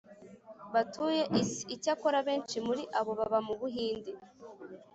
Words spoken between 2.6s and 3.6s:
muri abo baba mu